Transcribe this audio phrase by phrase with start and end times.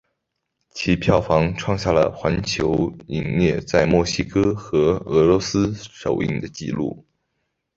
[0.71, 7.05] 其票房创下了环球影业在墨西哥和俄罗斯首映的纪录。